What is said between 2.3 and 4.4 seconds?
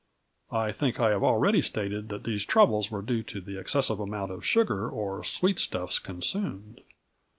troubles were due to the excessive amount